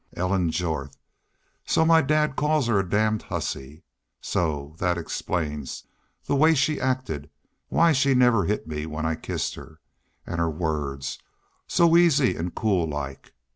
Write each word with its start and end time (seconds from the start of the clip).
"Ellen 0.15 0.49
Jorth! 0.49 0.97
So 1.67 1.85
my 1.85 2.01
dad 2.01 2.35
calls 2.35 2.65
her 2.65 2.79
a 2.79 2.89
damned 2.89 3.21
hussy! 3.21 3.83
So 4.19 4.75
that 4.79 4.97
explains 4.97 5.83
the 6.23 6.29
the 6.33 6.35
way 6.35 6.55
she 6.55 6.81
acted 6.81 7.29
why 7.67 7.91
she 7.91 8.15
never 8.15 8.43
hit 8.45 8.65
me 8.67 8.87
when 8.87 9.05
I 9.05 9.13
kissed 9.13 9.53
her. 9.53 9.79
An' 10.25 10.39
her 10.39 10.49
words, 10.49 11.19
so 11.67 11.95
easy 11.95 12.35
an' 12.35 12.49
cool 12.49 12.87
like. 12.87 13.31